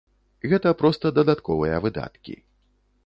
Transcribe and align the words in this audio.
Гэта 0.53 0.71
проста 0.79 1.11
дадатковыя 1.19 1.77
выдаткі. 1.85 2.33